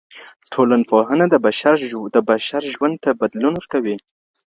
ټولنپوهنه 0.53 1.25
د 1.33 1.35
بشر 2.25 2.55
ژوند 2.75 2.95
ته 3.03 3.09
بدلون 3.21 3.53
ورکوي. 3.55 3.95